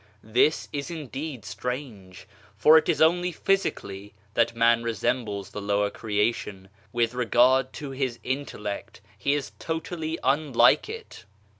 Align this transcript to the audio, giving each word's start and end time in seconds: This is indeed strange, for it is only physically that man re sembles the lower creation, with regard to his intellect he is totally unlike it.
This 0.23 0.67
is 0.73 0.89
indeed 0.89 1.45
strange, 1.45 2.27
for 2.57 2.75
it 2.75 2.89
is 2.89 3.03
only 3.03 3.31
physically 3.31 4.15
that 4.33 4.55
man 4.55 4.81
re 4.81 4.93
sembles 4.93 5.51
the 5.51 5.61
lower 5.61 5.91
creation, 5.91 6.69
with 6.91 7.13
regard 7.13 7.71
to 7.73 7.91
his 7.91 8.17
intellect 8.23 9.01
he 9.15 9.35
is 9.35 9.51
totally 9.59 10.17
unlike 10.23 10.89
it. 10.89 11.25